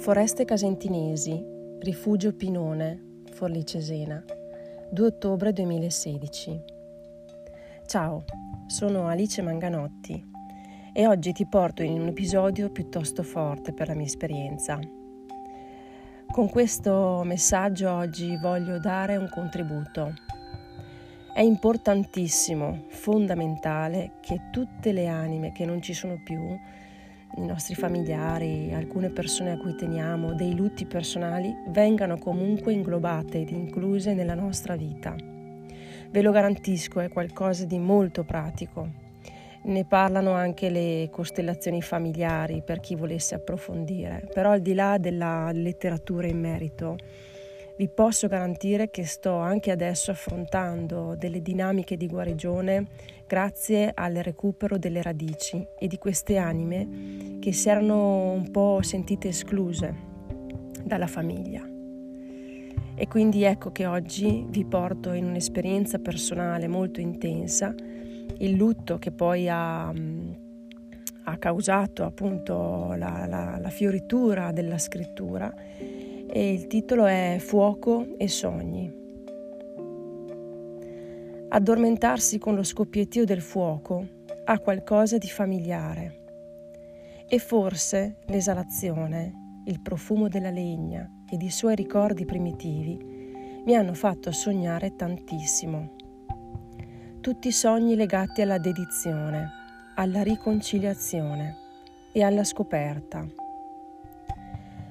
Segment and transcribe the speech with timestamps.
[0.00, 1.44] Foreste Casentinesi,
[1.80, 4.24] Rifugio Pinone, Forlì Cesena,
[4.90, 6.58] 2 ottobre 2016.
[7.84, 8.24] Ciao,
[8.66, 10.24] sono Alice Manganotti
[10.94, 14.78] e oggi ti porto in un episodio piuttosto forte per la mia esperienza.
[16.32, 20.14] Con questo messaggio oggi voglio dare un contributo.
[21.34, 26.40] È importantissimo, fondamentale che tutte le anime che non ci sono più
[27.36, 33.50] i nostri familiari, alcune persone a cui teniamo, dei lutti personali, vengano comunque inglobate ed
[33.50, 35.14] incluse nella nostra vita.
[36.10, 38.88] Ve lo garantisco, è qualcosa di molto pratico.
[39.62, 45.52] Ne parlano anche le costellazioni familiari per chi volesse approfondire, però al di là della
[45.52, 46.96] letteratura in merito,
[47.80, 52.88] vi posso garantire che sto anche adesso affrontando delle dinamiche di guarigione
[53.26, 59.28] grazie al recupero delle radici e di queste anime che si erano un po' sentite
[59.28, 59.94] escluse
[60.84, 61.66] dalla famiglia.
[62.96, 67.74] E quindi ecco che oggi vi porto in un'esperienza personale molto intensa,
[68.40, 75.50] il lutto che poi ha, ha causato appunto la, la, la fioritura della scrittura
[76.32, 78.98] e il titolo è Fuoco e sogni.
[81.48, 84.06] Addormentarsi con lo scoppiettio del fuoco
[84.44, 86.18] ha qualcosa di familiare
[87.28, 92.96] e forse l'esalazione, il profumo della legna ed i suoi ricordi primitivi
[93.64, 95.96] mi hanno fatto sognare tantissimo.
[97.20, 99.48] Tutti sogni legati alla dedizione,
[99.96, 101.56] alla riconciliazione
[102.12, 103.26] e alla scoperta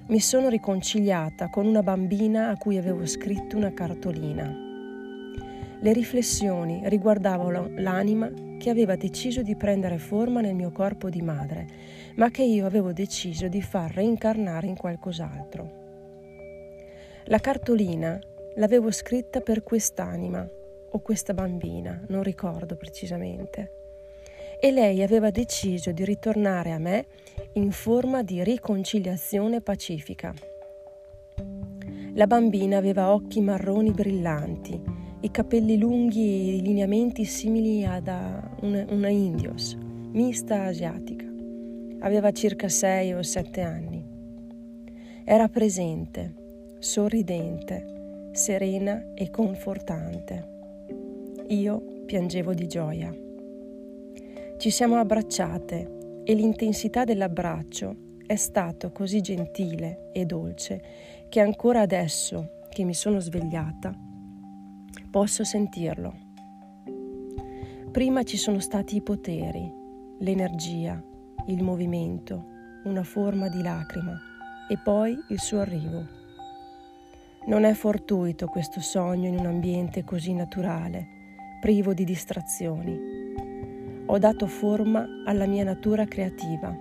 [0.10, 4.52] mi sono riconciliata con una bambina a cui avevo scritto una cartolina.
[5.82, 11.68] Le riflessioni riguardavano l'anima che aveva deciso di prendere forma nel mio corpo di madre,
[12.16, 15.72] ma che io avevo deciso di far reincarnare in qualcos'altro.
[17.26, 18.20] La cartolina
[18.56, 20.44] l'avevo scritta per quest'anima
[20.90, 23.79] o questa bambina, non ricordo precisamente
[24.62, 27.06] e lei aveva deciso di ritornare a me
[27.54, 30.34] in forma di riconciliazione pacifica.
[32.14, 34.80] La bambina aveva occhi marroni brillanti,
[35.22, 38.08] i capelli lunghi e i lineamenti simili ad
[38.62, 39.78] una, una indios,
[40.12, 41.26] mista asiatica.
[42.00, 44.06] Aveva circa sei o sette anni.
[45.24, 46.34] Era presente,
[46.80, 50.48] sorridente, serena e confortante.
[51.48, 53.28] Io piangevo di gioia.
[54.60, 60.84] Ci siamo abbracciate e l'intensità dell'abbraccio è stato così gentile e dolce
[61.30, 63.98] che ancora adesso che mi sono svegliata
[65.10, 66.14] posso sentirlo.
[67.90, 69.72] Prima ci sono stati i poteri,
[70.20, 71.02] l'energia,
[71.46, 72.44] il movimento,
[72.84, 74.20] una forma di lacrima
[74.70, 76.06] e poi il suo arrivo.
[77.46, 81.08] Non è fortuito questo sogno in un ambiente così naturale,
[81.62, 83.19] privo di distrazioni
[84.12, 86.76] ho dato forma alla mia natura creativa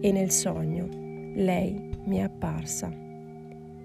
[0.00, 0.88] e nel sogno
[1.34, 2.90] lei mi è apparsa.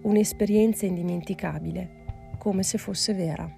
[0.02, 3.54] Un'esperienza indimenticabile, come se fosse vera.